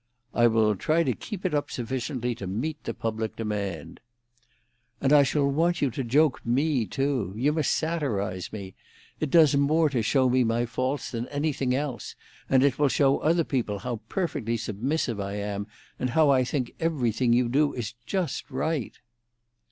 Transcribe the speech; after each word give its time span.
"I 0.33 0.47
will 0.47 0.75
try 0.75 1.03
to 1.03 1.13
keep 1.13 1.45
it 1.45 1.53
up 1.53 1.69
sufficiently 1.69 2.33
to 2.33 2.47
meet 2.47 2.85
the 2.85 2.93
public 2.95 3.35
demand." 3.35 3.99
"And 4.99 5.13
I 5.13 5.21
shall 5.21 5.47
want 5.47 5.79
you 5.79 5.91
to 5.91 6.03
joke 6.03 6.43
me, 6.43 6.87
too. 6.87 7.33
You 7.37 7.53
must 7.53 7.69
satirise 7.71 8.51
me. 8.51 8.73
It 9.19 9.29
does 9.29 9.55
more 9.55 9.89
to 9.91 10.01
show 10.01 10.27
me 10.27 10.43
my 10.43 10.65
faults 10.65 11.11
than 11.11 11.27
anything 11.27 11.75
else, 11.75 12.15
and 12.49 12.63
it 12.63 12.79
will 12.79 12.89
show 12.89 13.19
other 13.19 13.43
people 13.43 13.77
how 13.77 13.99
perfectly 14.09 14.57
submissive 14.57 15.19
I 15.19 15.33
am, 15.35 15.67
and 15.99 16.09
how 16.09 16.31
I 16.31 16.45
think 16.45 16.73
everything 16.79 17.31
you 17.31 17.47
do 17.47 17.73
is 17.73 17.93
just 18.07 18.49
right." 18.49 18.97